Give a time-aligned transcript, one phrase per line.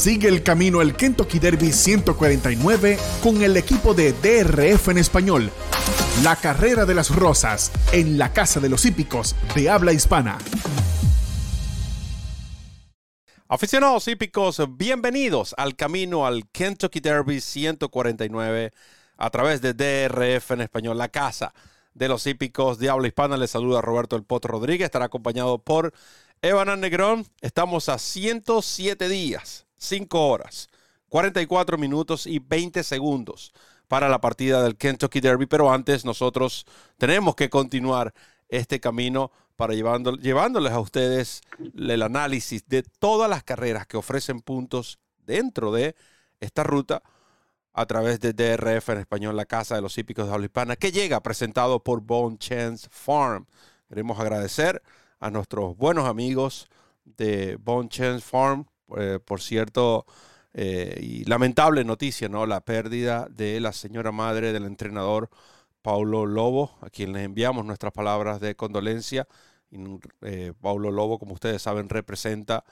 [0.00, 5.50] Sigue el camino al Kentucky Derby 149 con el equipo de DRF en español.
[6.22, 10.38] La carrera de las rosas en la Casa de los Hípicos de habla hispana.
[13.46, 18.70] Aficionados hípicos, bienvenidos al camino al Kentucky Derby 149
[19.18, 21.52] a través de DRF en español, la casa
[21.92, 23.36] de los hípicos de habla hispana.
[23.36, 25.92] Les saluda Roberto El Potro Rodríguez, estará acompañado por
[26.40, 27.26] Evan Negrón.
[27.42, 30.68] Estamos a 107 días 5 horas,
[31.08, 33.52] 44 minutos y 20 segundos
[33.88, 36.66] para la partida del Kentucky Derby, pero antes nosotros
[36.98, 38.14] tenemos que continuar
[38.48, 41.40] este camino para llevándoles a ustedes
[41.76, 45.96] el análisis de todas las carreras que ofrecen puntos dentro de
[46.40, 47.02] esta ruta
[47.72, 50.92] a través de DRF en español, la Casa de los Hípicos de Habla Hispana, que
[50.92, 53.46] llega presentado por Bone Chance Farm.
[53.88, 54.82] Queremos agradecer
[55.18, 56.68] a nuestros buenos amigos
[57.04, 58.66] de Bone Chance Farm
[59.24, 60.06] por cierto,
[60.52, 62.46] eh, y lamentable noticia, ¿no?
[62.46, 65.30] La pérdida de la señora madre del entrenador
[65.82, 69.28] Paulo Lobo, a quien les enviamos nuestras palabras de condolencia.
[70.22, 72.64] Eh, Paulo Lobo, como ustedes saben, representa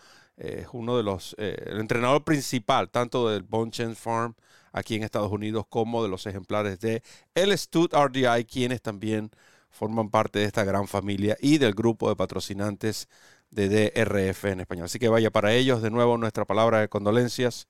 [0.73, 4.37] uno de los, el entrenador principal, tanto del Bonchens Farm
[4.73, 7.03] aquí en Estados Unidos como de los ejemplares de
[7.35, 9.33] el Stud RDI, quienes también
[9.71, 13.09] forman parte de esta gran familia y del grupo de patrocinantes
[13.51, 14.87] de DRF en español.
[14.87, 17.69] Así que vaya para ellos de nuevo nuestra palabra de condolencias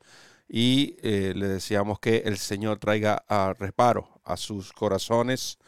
[0.48, 5.58] y eh, le deseamos que el Señor traiga a reparo a sus corazones.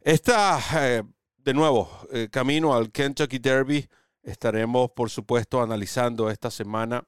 [0.00, 1.02] Esta, eh,
[1.38, 3.88] de nuevo, eh, camino al Kentucky Derby,
[4.22, 7.04] estaremos por supuesto analizando esta semana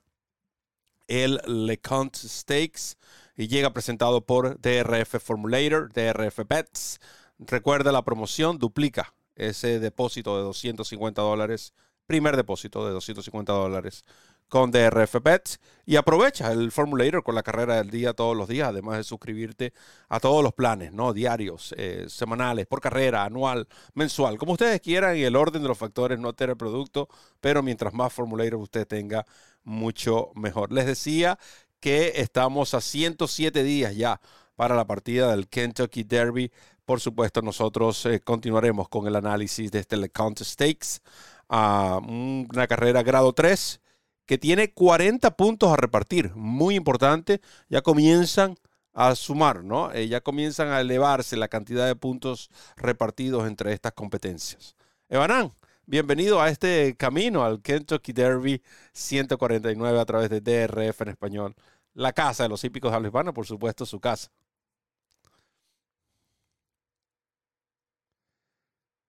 [1.06, 2.97] el LeConte Stakes
[3.36, 7.00] y llega presentado por DRF Formulator, DRF Bets.
[7.38, 11.72] Recuerda la promoción, duplica ese depósito de 250 dólares
[12.09, 14.05] primer depósito de 250 dólares
[14.48, 18.70] con DRF Pets y aprovecha el Formulator con la carrera del día todos los días,
[18.70, 19.75] además de suscribirte
[20.09, 21.12] a todos los planes, ¿no?
[21.12, 25.77] Diarios, eh, semanales, por carrera, anual, mensual, como ustedes quieran y el orden de los
[25.77, 27.09] factores no altera el producto,
[27.41, 29.27] pero mientras más Formulator usted tenga,
[29.65, 30.72] mucho mejor.
[30.72, 31.38] Les decía
[31.78, 34.19] que estamos a 107 días ya
[34.56, 36.50] para la partida del Kentucky Derby.
[36.84, 41.00] Por supuesto, nosotros eh, continuaremos con el análisis de este LeConte Stakes
[41.48, 43.81] a una carrera grado 3
[44.26, 46.34] que tiene 40 puntos a repartir.
[46.34, 48.56] Muy importante, ya comienzan
[48.92, 49.92] a sumar, ¿no?
[49.92, 54.75] Eh, ya comienzan a elevarse la cantidad de puntos repartidos entre estas competencias.
[55.08, 55.53] Evanán,
[55.87, 61.54] bienvenido a este camino al Kentucky Derby 149 a través de DRF en español.
[61.94, 64.31] La casa de los hípicos de Hispana, por supuesto, su casa.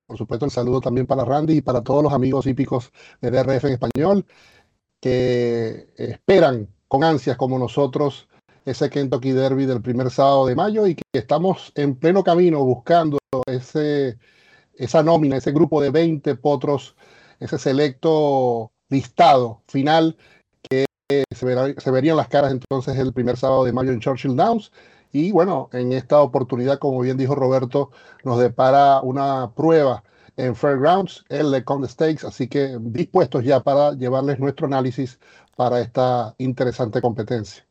[0.09, 3.65] Por supuesto, el saludo también para Randy y para todos los amigos hípicos de DRF
[3.65, 4.25] en español
[4.99, 8.27] que esperan con ansias como nosotros
[8.65, 13.19] ese Kentucky Derby del primer sábado de mayo y que estamos en pleno camino buscando
[13.45, 14.17] ese,
[14.73, 16.95] esa nómina, ese grupo de 20 potros,
[17.39, 20.17] ese selecto listado final
[20.67, 24.71] que se, se verían las caras entonces el primer sábado de mayo en Churchill Downs
[25.11, 27.91] y bueno, en esta oportunidad, como bien dijo Roberto,
[28.23, 30.03] nos depara una prueba
[30.37, 35.19] en Fairgrounds, el Lecon Stakes, así que dispuestos ya para llevarles nuestro análisis
[35.55, 37.65] para esta interesante competencia.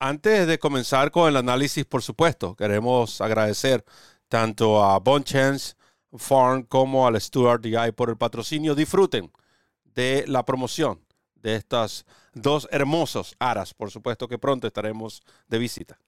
[0.00, 3.84] Antes de comenzar con el análisis, por supuesto, queremos agradecer
[4.28, 5.74] tanto a Bonchance
[6.12, 8.74] Farm como al Stuart DI por el patrocinio.
[8.74, 9.32] Disfruten
[9.94, 11.00] de la promoción
[11.34, 12.04] de estas
[12.34, 13.74] dos hermosos aras.
[13.74, 15.98] Por supuesto que pronto estaremos de visita.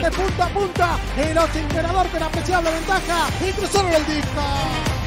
[0.00, 5.01] De punta a punta, el ganador con apreciable ventaja y cruzaron el disco.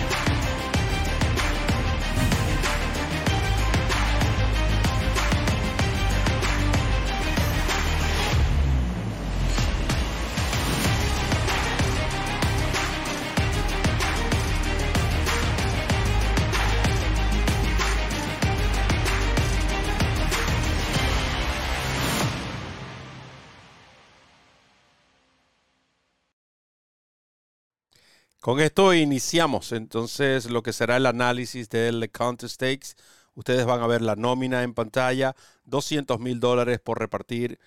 [28.45, 32.95] Con esto iniciamos entonces lo que será el análisis del Counter Stakes.
[33.33, 37.57] Ustedes van a ver la nómina en pantalla, 200 mil dólares por repartir,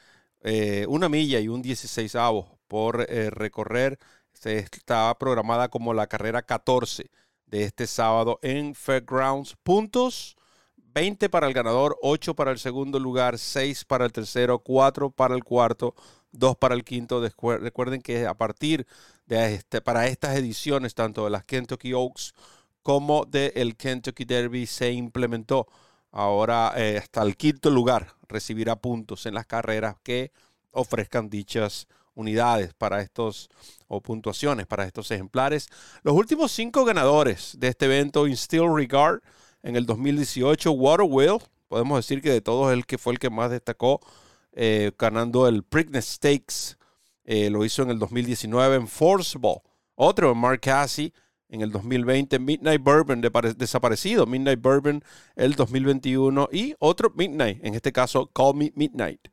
[0.41, 3.99] eh, una milla y un 16 avos por eh, recorrer.
[4.45, 7.11] Está programada como la carrera 14
[7.47, 9.57] de este sábado en Fairgrounds.
[9.65, 10.37] Puntos,
[10.77, 15.35] 20 para el ganador, 8 para el segundo lugar, 6 para el tercero, 4 para
[15.35, 15.97] el cuarto,
[16.31, 17.21] 2 para el quinto.
[17.21, 18.87] Recuerden que a partir
[19.29, 22.35] este, para estas ediciones, tanto de las Kentucky Oaks
[22.83, 25.67] como del Kentucky Derby, se implementó.
[26.11, 30.33] Ahora eh, hasta el quinto lugar recibirá puntos en las carreras que
[30.71, 33.49] ofrezcan dichas unidades para estos
[33.87, 35.69] o puntuaciones para estos ejemplares.
[36.03, 39.21] Los últimos cinco ganadores de este evento, In Still Regard,
[39.63, 41.39] en el 2018, Waterwheel,
[41.69, 44.01] podemos decir que de todos el que fue el que más destacó,
[44.53, 46.78] eh, ganando el Preakness Stakes
[47.31, 49.61] eh, lo hizo en el 2019 en Forceable.
[49.95, 51.13] Otro, Mark Cassie,
[51.51, 52.39] en el 2020.
[52.39, 53.21] Midnight Bourbon,
[53.55, 54.25] desaparecido.
[54.25, 55.05] Midnight Bourbon,
[55.37, 56.49] el 2021.
[56.51, 59.29] Y otro Midnight, en este caso, Call Me Midnight.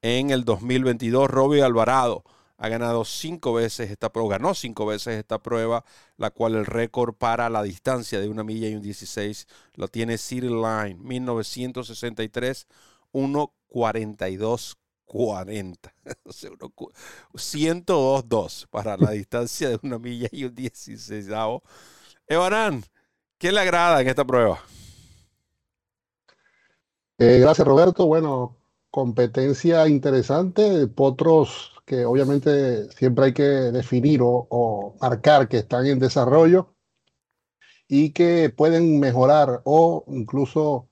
[0.00, 2.24] En el 2022, Robbie Alvarado
[2.56, 5.84] ha ganado cinco veces esta prueba, ganó cinco veces esta prueba,
[6.16, 10.16] la cual el récord para la distancia de una milla y un 16 lo tiene
[10.16, 12.68] City Line, 1963,
[13.12, 15.94] 1.42 40.
[17.44, 21.28] 102-2 para la distancia de una milla y un 16.
[22.26, 22.84] Evanán,
[23.38, 24.60] ¿qué le agrada en esta prueba?
[27.18, 28.06] Eh, gracias, Roberto.
[28.06, 28.56] Bueno,
[28.90, 30.86] competencia interesante.
[30.88, 36.74] Potros que obviamente siempre hay que definir o, o marcar que están en desarrollo
[37.88, 40.88] y que pueden mejorar o incluso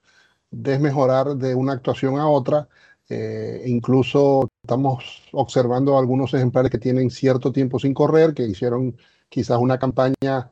[0.51, 2.69] desmejorar de una actuación a otra
[3.15, 8.97] eh, incluso estamos observando algunos ejemplares que tienen cierto tiempo sin correr, que hicieron
[9.29, 10.51] quizás una campaña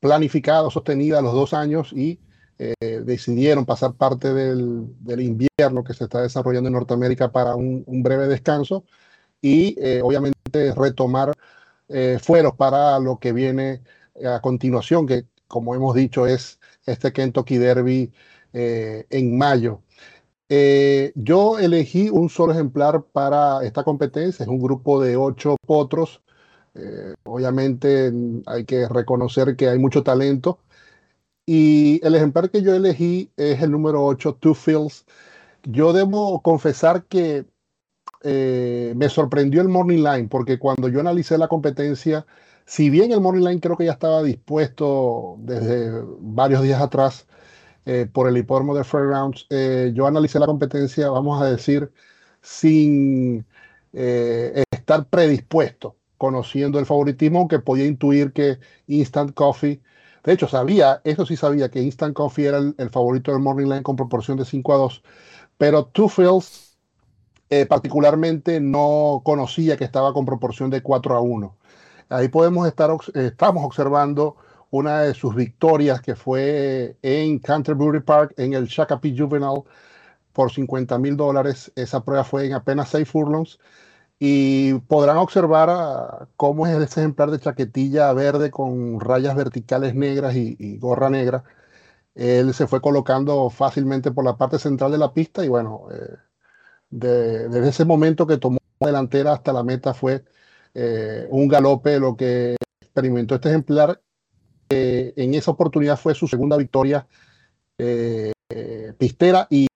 [0.00, 2.18] planificada, sostenida a los dos años y
[2.58, 2.74] eh,
[3.04, 8.84] decidieron pasar parte del, invierno que se está desarrollando en Norteamérica para un, breve descanso
[9.42, 11.32] y eh, obviamente retomar
[12.20, 13.82] fueros para lo que viene
[14.24, 18.12] a continuación, que como hemos dicho es este Kentucky Derby
[18.52, 19.82] en mayo.
[20.52, 26.22] Eh, yo elegí un solo ejemplar para esta competencia, es un grupo de ocho potros.
[26.74, 28.12] Eh, obviamente
[28.46, 30.58] hay que reconocer que hay mucho talento.
[31.46, 35.06] Y el ejemplar que yo elegí es el número 8, Two Fields.
[35.64, 37.46] Yo debo confesar que
[38.22, 42.26] eh, me sorprendió el Morning Line, porque cuando yo analicé la competencia,
[42.66, 47.26] si bien el Morning Line creo que ya estaba dispuesto desde varios días atrás,
[47.86, 49.46] eh, por el hipódromo de Fairgrounds.
[49.50, 51.90] Eh, yo analicé la competencia, vamos a decir,
[52.42, 53.46] sin
[53.92, 59.80] eh, estar predispuesto, conociendo el favoritismo, aunque podía intuir que Instant Coffee,
[60.24, 63.82] de hecho sabía, eso sí sabía, que Instant Coffee era el, favorito del Morning Line
[63.82, 65.02] con proporción de 5 a 2,
[65.56, 66.76] pero Two Fields
[67.68, 71.56] particularmente no conocía que estaba con proporción de 4 a 1.
[72.10, 74.36] Ahí podemos estar, estamos observando
[74.70, 79.64] una de sus victorias que fue en Canterbury Park en el Shakopee Juvenile
[80.32, 81.72] por 50 mil dólares.
[81.76, 83.58] Esa prueba fue en apenas 6 furlongs
[84.18, 90.36] y podrán observar ah, cómo es ese ejemplar de chaquetilla verde con rayas verticales negras
[90.36, 91.44] y, gorra negra.
[92.14, 96.16] Él se fue colocando fácilmente por la parte central de la pista y bueno, eh,
[96.90, 100.24] desde ese momento que tomó delantera hasta la meta fue
[100.74, 104.00] eh, un galope lo que experimentó este ejemplar
[104.70, 107.06] en esa oportunidad fue su segunda victoria
[107.78, 108.32] eh,
[108.98, 109.66] pistera y,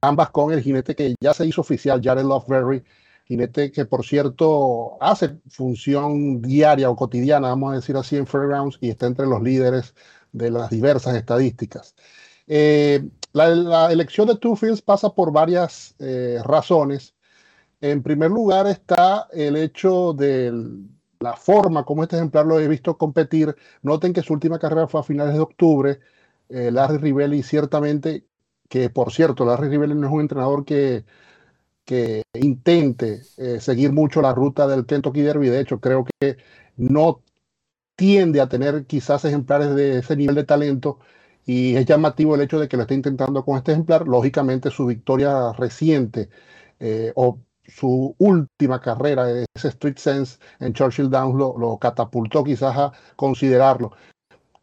[0.00, 2.82] ambas con el jinete que ya se hizo oficial, Jared Loveberry,
[3.24, 8.78] jinete que por cierto hace función diaria o cotidiana, vamos a decir así, en Fairgrounds
[8.80, 9.94] y está entre los líderes
[10.32, 11.94] de las diversas estadísticas.
[12.48, 17.14] Eh, la, elección de Two Fields pasa por varias eh, razones.
[17.80, 20.88] En primer lugar está el hecho del,
[21.22, 23.56] la forma como este ejemplar lo he visto competir.
[23.82, 26.00] Noten que su última carrera fue a finales de octubre.
[26.48, 28.26] Eh, Larry Rivelli ciertamente,
[28.68, 31.04] que por cierto, Larry Rivelli no es un entrenador que,
[31.84, 35.48] que intente eh, seguir mucho la ruta del Kentucky Derby.
[35.48, 36.38] De hecho, creo que
[36.76, 37.22] no
[37.96, 40.98] tiende a tener quizás ejemplares de ese nivel de talento
[41.44, 44.06] y es llamativo el hecho de que lo esté intentando con este ejemplar.
[44.08, 46.30] Lógicamente, su victoria reciente
[46.80, 47.40] eh, o
[47.74, 53.92] su última carrera, ese Street Sense en Churchill Downs, lo, catapultó quizás a considerarlo.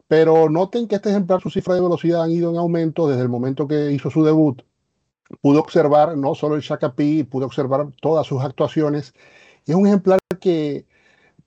[0.08, 3.28] Pero noten que este ejemplar, su cifra de velocidad han ido en aumento desde el
[3.28, 4.62] momento que hizo su debut.
[5.40, 9.14] Pudo observar no solo el Shakapee, pudo observar todas sus actuaciones.
[9.66, 10.86] Es un ejemplar que,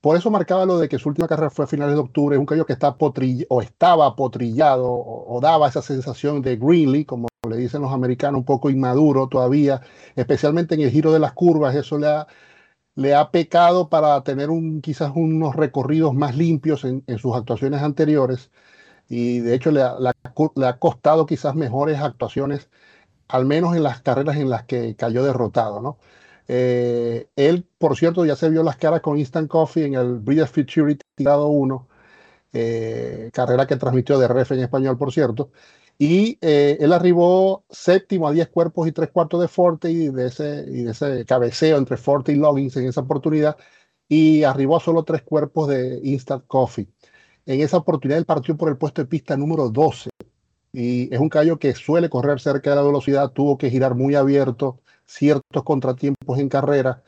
[0.04, 2.46] por eso marcaba lo de que su última carrera fue a finales de octubre, un
[2.46, 2.98] caballo que está
[3.50, 8.46] o estaba potrillado o, daba esa sensación de Greenlee, como le dicen los americanos, un
[8.46, 9.82] poco inmaduro todavía,
[10.18, 12.28] especialmente en el giro de las curvas, eso le ha,
[12.96, 18.52] le ha pecado para tener un, quizás unos recorridos más limpios en, sus actuaciones anteriores
[19.10, 22.70] y de hecho le ha, le ha, costado quizás mejores actuaciones,
[23.30, 25.98] al menos en las carreras en las que cayó derrotado, ¿no?
[26.48, 30.52] Eh, él, por cierto, ya se vio las caras con Instant Coffee en el Breeders'
[30.52, 31.88] Futurity tirado 1,
[32.54, 35.52] eh, carrera que transmitió de Ref en español, por cierto.
[35.98, 40.28] Y eh, él arribó séptimo a 10 cuerpos y tres cuartos de Forte y de
[40.28, 43.58] ese, y de ese cabeceo entre Forte y Loggins en esa oportunidad.
[44.10, 46.88] Y arribó a solo tres cuerpos de Instant Coffee.
[47.46, 50.10] En esa oportunidad él partió por el puesto de pista número 12.
[50.74, 54.16] Y es un caballo que suele correr cerca de la velocidad, tuvo que girar muy
[54.16, 57.04] abierto, ciertos contratiempos en carrera.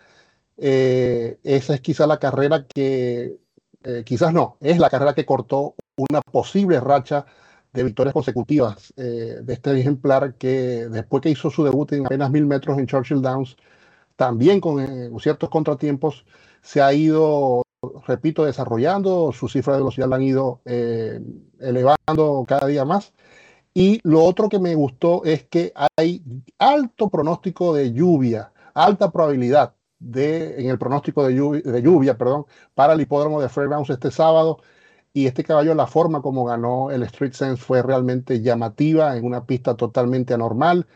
[0.58, 3.38] Eh, esa es quizá la carrera que,
[3.84, 7.26] eh, quizás no, es la carrera que cortó una posible racha
[7.74, 12.32] de victorias consecutivas eh, de este ejemplar que después que hizo su debut en apenas
[12.32, 13.58] mil metros en Churchill Downs,
[14.16, 16.26] también con ciertos contratiempos,
[16.62, 17.64] se ha ido,
[18.08, 20.62] repito, desarrollando, su cifra de velocidad la han ido
[21.60, 23.14] elevando cada día más
[23.78, 26.24] y lo otro que me gustó es que hay
[26.58, 32.46] alto pronóstico de lluvia, alta probabilidad de, en el pronóstico de lluvia, de lluvia perdón,
[32.74, 34.62] para el hipódromo de Fairgrounds este sábado.
[35.12, 39.46] Y este caballo, la forma como ganó el Street Sense fue realmente llamativa en una
[39.46, 40.88] pista totalmente anormal.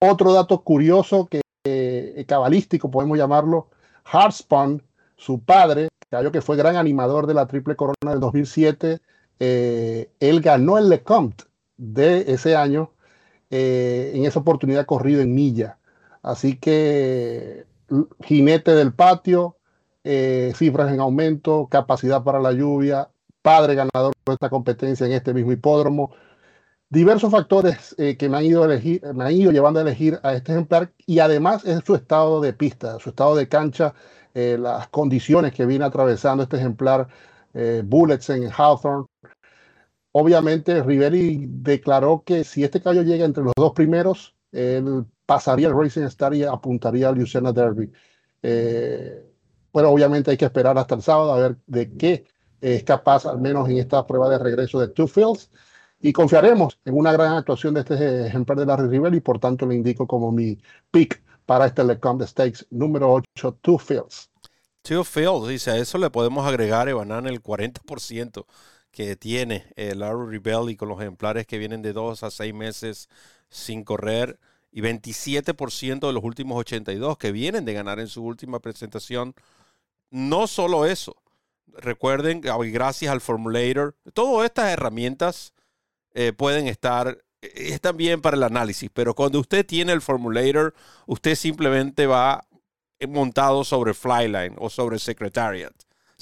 [0.00, 3.68] Otro dato curioso que eh, cabalístico, podemos llamarlo,
[4.04, 4.82] Hartspun,
[5.16, 9.00] su padre, caballo que fue gran animador de la Triple Corona del 2007,
[9.38, 11.44] eh, él ganó el Lecomte
[11.76, 12.92] de ese año
[13.54, 15.78] eh, en esa oportunidad corrido en milla.
[16.22, 17.66] Así que
[18.24, 19.58] jinete del patio,
[20.04, 23.10] eh, cifras en aumento, capacidad para la lluvia,
[23.42, 26.12] padre ganador de esta competencia en este mismo hipódromo.
[26.88, 30.32] Diversos factores eh, que me han, ido elegir, me han ido llevando a elegir a
[30.32, 33.94] este ejemplar y además es su estado de pista, su estado de cancha,
[34.34, 37.06] las condiciones que viene atravesando este ejemplar,
[37.84, 39.04] Bullets en Hawthorne,
[40.12, 45.74] Obviamente, Rivelli declaró que si este caballo llega entre los dos primeros, él pasaría el
[45.74, 47.90] Racing Star y apuntaría al Luciana Derby.
[48.42, 49.26] Eh,
[49.72, 52.26] pero obviamente hay que esperar hasta el sábado a ver de qué
[52.60, 55.50] es capaz, al menos en esta prueba de regreso de Two Fields.
[55.98, 59.66] Y confiaremos en una gran actuación de este ejemplar de Larry Rivelli, y por tanto
[59.66, 60.58] le indico como mi
[60.90, 64.28] pick para este Lecombe Stakes número 8, Two Fields.
[64.82, 68.44] Two Fields, dice, a eso le podemos agregar, Evanan, el 40%
[68.92, 73.08] que tiene el Larry Rebelli con los ejemplares que vienen de dos a seis meses
[73.48, 74.38] sin correr
[74.70, 79.34] y 27% de los últimos 82 que vienen de ganar en su última presentación.
[80.10, 81.16] No solo eso,
[81.66, 85.54] recuerden, ah, gracias al Formulator, todas estas herramientas
[86.14, 90.74] eh, pueden estar, eh, están bien para el análisis, pero cuando usted tiene el Formulator,
[91.06, 92.46] usted simplemente va
[93.08, 95.72] montado sobre Flyline o sobre Secretariat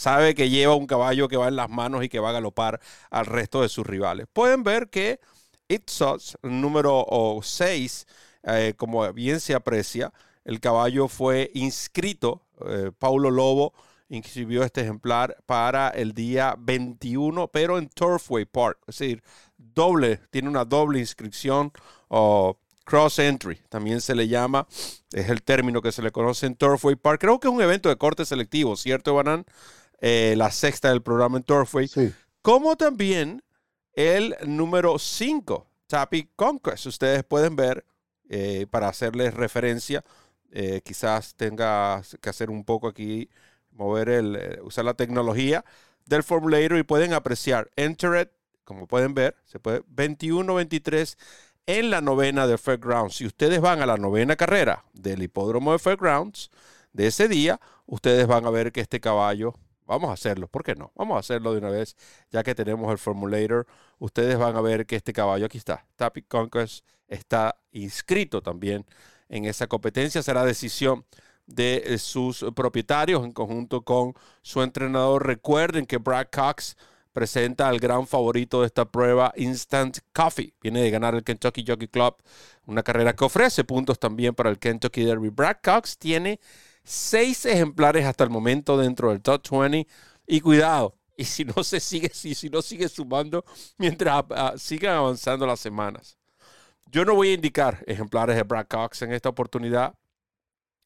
[0.01, 2.81] sabe que lleva un caballo que va en las manos y que va a galopar
[3.11, 4.27] al resto de sus rivales.
[4.33, 5.21] Pueden ver que
[5.69, 7.07] Ipsos, número
[7.43, 8.07] 6,
[8.45, 10.11] eh, como bien se aprecia,
[10.45, 13.75] el caballo fue inscrito, eh, Paulo Lobo
[14.09, 19.23] inscribió este ejemplar para el día 21, pero en Turfway Park, es decir,
[19.59, 21.73] doble, tiene una doble inscripción
[22.09, 24.67] o cross entry, también se le llama,
[25.13, 27.21] es el término que se le conoce en Turfway Park.
[27.21, 29.45] Creo que es un evento de corte selectivo, ¿cierto, Banan?
[30.01, 31.91] Eh, la sexta del programa en Turfway,
[32.41, 33.43] como también
[33.93, 36.87] el número 5, Tappy Conquest.
[36.87, 37.85] Ustedes pueden ver,
[38.31, 40.03] eh, para hacerles referencia,
[40.53, 43.29] eh, quizás tenga que hacer un poco aquí,
[43.73, 45.65] mover el, usar la tecnología
[46.07, 48.29] del formulator y pueden apreciar Entered,
[48.65, 51.17] como pueden ver, se puede 21-23
[51.67, 53.17] en la novena de Fairgrounds.
[53.17, 56.51] Si ustedes van a la novena carrera del hipódromo de Fairgrounds
[56.95, 59.55] de ese día, ustedes van a ver que este caballo
[59.91, 60.93] Vamos a hacerlo, ¿por qué no?
[60.95, 61.97] Vamos a hacerlo de una vez,
[62.31, 63.67] ya que tenemos el formulator.
[63.99, 68.87] Ustedes van a ver que este caballo, aquí está, Tapic Conquest, está inscrito también
[69.29, 70.23] en esa competencia.
[70.23, 71.05] Será decisión
[71.47, 75.27] de eh, sus propietarios en conjunto con su entrenador.
[75.27, 76.77] Recuerden que Brad Cox
[77.13, 80.55] presenta al gran favorito de esta prueba, Instant Coffee.
[80.63, 82.15] Viene de ganar el Kentucky Jockey Club,
[82.65, 85.31] una carrera que ofrece puntos también para el Kentucky Derby.
[85.31, 86.39] Brad Cox tiene
[86.85, 89.87] seis ejemplares hasta el momento dentro del top 20
[90.27, 93.45] y cuidado, y si no se sigue, si, si no sigue sumando
[93.79, 96.17] mientras uh, sigan avanzando las semanas.
[96.87, 99.95] Yo no voy a indicar ejemplares de Brad Cox en esta oportunidad.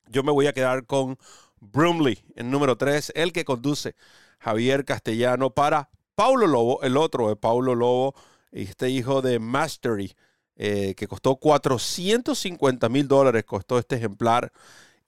[0.09, 1.17] Yo me voy a quedar con
[1.61, 3.95] Brumley, el número 3, el que conduce
[4.39, 8.15] Javier Castellano para Paulo Lobo, el otro de Paulo Lobo,
[8.53, 10.15] este hijo de Mastery,
[10.57, 14.53] eh, que costó 450 mil dólares, costó este ejemplar.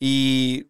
[0.01, 0.67] Y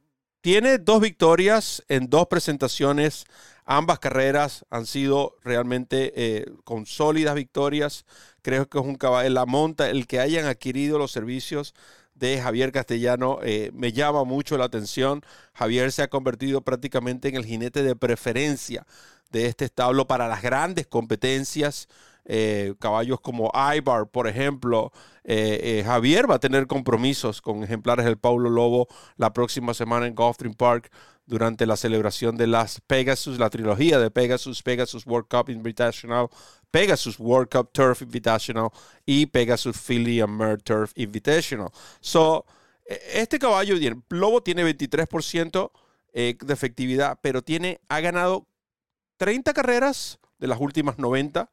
[0.47, 3.25] tiene dos victorias en dos presentaciones.
[3.65, 8.05] Ambas carreras han sido realmente eh, con sólidas victorias.
[8.43, 11.75] Creo que es un caballo, la monta, el que hayan adquirido los servicios
[12.15, 15.25] de Javier Castellano eh, me llama mucho la atención.
[15.53, 18.87] Javier se ha convertido prácticamente en el jinete de preferencia
[19.33, 21.89] de este establo para las grandes competencias.
[22.29, 24.93] Eh, caballos como Ibar, por ejemplo.
[25.25, 30.15] Eh, Javier va a tener compromisos con ejemplares del Paulo Lobo la próxima semana en
[30.15, 30.91] Gulfstream Park
[31.27, 36.29] durante la celebración de las Pegasus, la trilogía de Pegasus, Pegasus World Cup Invitational,
[36.71, 38.71] Pegasus World Cup Turf Invitational
[39.05, 41.71] y Pegasus Philly and Mer Turf Invitational.
[42.01, 42.47] So,
[42.85, 43.77] e, este caballo,
[44.11, 45.71] Lobo tiene 23%
[46.13, 48.47] eh, de efectividad, pero tiene, ha ganado
[49.17, 51.51] 30 carreras de las últimas 90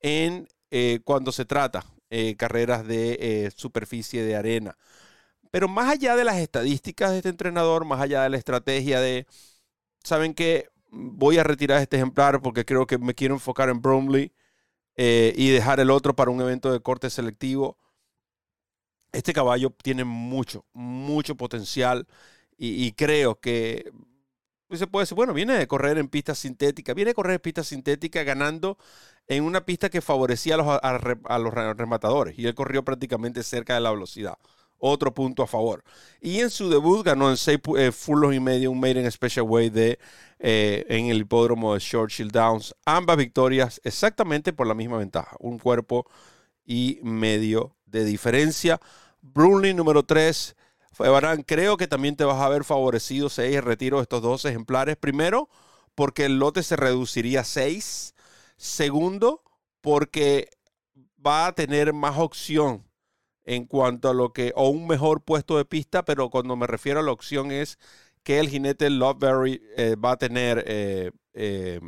[0.00, 4.76] en eh, cuando se trata eh, carreras de superficie de arena.
[5.50, 9.26] Pero más allá de las estadísticas de este entrenador, más allá de la estrategia de,
[10.04, 10.68] ¿saben qué?
[10.90, 14.32] Voy a retirar este ejemplar porque creo que me quiero enfocar en Bromley
[14.96, 17.78] eh, y dejar el otro para un evento de corte selectivo.
[19.12, 22.06] Este caballo tiene mucho, mucho potencial
[22.56, 23.90] y, creo que
[24.78, 27.64] se puede decir, bueno, viene de correr en pista sintética, viene a correr en pista
[27.64, 28.78] sintética ganando
[29.28, 33.74] en una pista que favorecía a los, a los rematadores y él corrió prácticamente cerca
[33.74, 34.36] de la velocidad
[34.80, 35.84] otro punto a favor.
[36.20, 39.70] Y en su debut ganó en seis eh, furlos y medio un Maiden Special Way
[39.70, 39.98] de,
[40.38, 42.74] eh, en el hipódromo de Churchill Downs.
[42.84, 46.06] Ambas victorias exactamente por la misma ventaja, un cuerpo
[46.64, 48.80] y medio de diferencia.
[49.20, 50.56] Brunley número 3.
[50.98, 54.44] Barán, creo que también te vas a ver favorecido si hay retiro de estos dos
[54.44, 54.96] ejemplares.
[54.96, 55.48] Primero,
[55.94, 58.14] porque el lote se reduciría a 6.
[58.56, 59.42] Segundo,
[59.80, 60.50] porque
[61.24, 62.84] va a tener más opción
[63.44, 67.00] en cuanto a lo que, o un mejor puesto de pista, pero cuando me refiero
[67.00, 67.78] a la opción es
[68.22, 71.80] que el jinete Loveberry eh, va a tener eh, eh,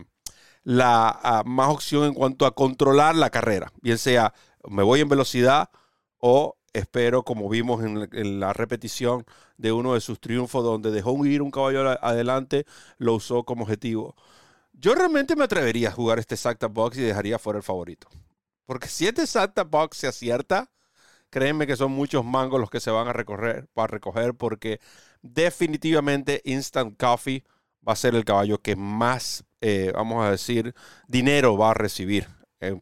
[0.64, 4.32] la más opción en cuanto a controlar la carrera, bien sea
[4.68, 5.70] me voy en velocidad
[6.18, 9.24] o espero, como vimos en, la repetición
[9.56, 12.66] de uno de sus triunfos, donde dejó ir un caballo adelante,
[12.98, 14.16] lo usó como objetivo.
[14.72, 18.08] Yo realmente me atrevería a jugar este exacta box y dejaría fuera el favorito.
[18.66, 20.70] Porque si este exacta box se acierta,
[21.32, 24.80] Créeme que son muchos mangos los que se van a recorrer, para recoger porque
[25.22, 27.42] definitivamente Instant Coffee
[27.88, 30.74] va a ser el caballo que más, eh, vamos a decir,
[31.08, 32.28] dinero va a recibir.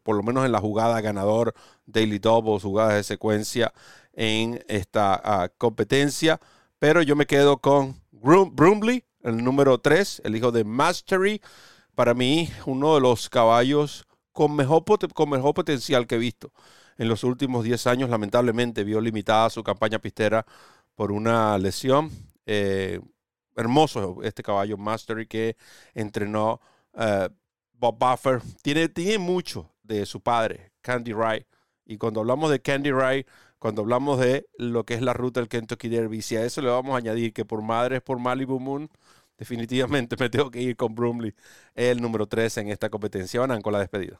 [0.02, 1.54] Por lo menos en la jugada ganador,
[1.86, 3.72] Daily Doubles, jugadas de secuencia
[4.12, 6.40] en esta ah, competencia.
[6.78, 11.40] Pero yo me quedo con Brumley, el número 3, el hijo de Mastery.
[11.94, 16.52] Para mí, uno de los caballos con mejor, con mejor potencial que he visto
[17.00, 20.44] en los últimos 10 años lamentablemente vio limitada su campaña pistera
[20.94, 22.10] por una lesión.
[22.44, 23.00] Eh,
[23.56, 25.56] hermoso este caballo Mastery que
[25.94, 26.60] entrenó
[26.94, 27.30] eh,
[27.80, 28.42] Bob Buffer.
[28.62, 31.46] Tiene, tiene mucho de su padre, Candy Wright.
[31.86, 33.26] Y cuando hablamos de Candy Wright,
[33.58, 36.68] cuando hablamos de lo que es la ruta del Kentucky Derby, si a eso le
[36.68, 38.88] vamos a añadir que por madre es por Malibu Moon,
[39.38, 41.34] definitivamente me tengo que ir con Brumley,
[41.74, 43.40] el número 3 en esta competencia.
[43.40, 44.18] Van con la despedida.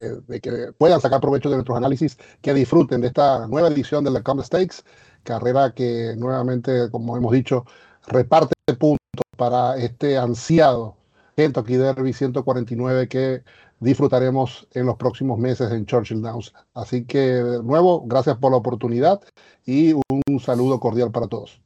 [0.00, 4.02] Eh, de que puedan sacar provecho de nuestros análisis, que disfruten de esta nueva edición
[4.02, 4.82] de la Stakes,
[5.22, 7.64] carrera que nuevamente, como hemos dicho,
[8.06, 8.98] reparte puntos
[9.36, 10.96] para este ansiado
[11.36, 13.42] Kentucky Derby 149 que
[13.80, 16.52] disfrutaremos en los próximos meses en Churchill Downs.
[16.74, 19.20] Así que, de nuevo, gracias por la oportunidad
[19.66, 21.60] y un saludo cordial para todos.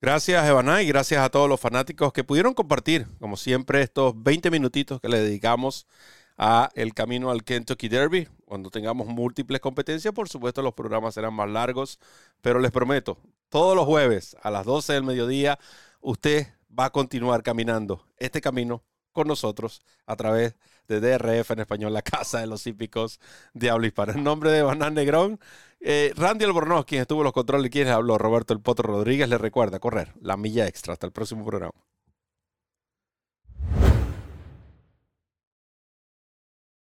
[0.00, 4.50] Gracias, Evaná, y gracias a todos los fanáticos que pudieron compartir, como siempre, estos 20
[4.50, 5.86] minutitos que le dedicamos
[6.36, 8.28] a el camino al Kentucky Derby.
[8.44, 11.98] Cuando tengamos múltiples competencias, por supuesto, los programas serán más largos,
[12.42, 15.58] pero les prometo, todos los jueves a las 12 del mediodía,
[16.00, 18.82] usted va a continuar caminando este camino
[19.12, 20.56] con nosotros a través
[20.88, 23.20] de DRF en español, la casa de los hípicos
[23.54, 24.12] de habla hispana.
[24.12, 25.40] En nombre de Banán Negrón,
[25.80, 29.38] eh, Randy Albornoz, quien estuvo en los controles quien habló, Roberto El Potro Rodríguez, le
[29.38, 30.92] recuerda correr la milla extra.
[30.92, 31.74] Hasta el próximo programa.